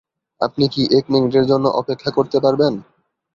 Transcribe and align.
আপনি 0.41 0.65
কি 0.67 0.81
এক 0.97 1.05
মিনিটের 1.09 1.45
জন্য 1.45 1.65
অপেক্ষা 1.81 2.11
করতে 2.17 2.37
পারবেন? 2.39 2.73